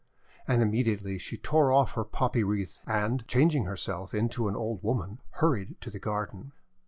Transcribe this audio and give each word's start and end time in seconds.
And 0.47 0.63
immediately 0.63 1.19
she 1.19 1.37
tore 1.37 1.71
off 1.71 1.93
her 1.93 2.03
poppy 2.03 2.43
wreath, 2.43 2.79
and, 2.87 3.23
changing 3.27 3.65
herself 3.65 4.15
into 4.15 4.47
an 4.47 4.55
old 4.55 4.81
woman, 4.81 5.19
hurried 5.33 5.79
to 5.81 5.91
the 5.91 5.99
garden. 5.99 6.53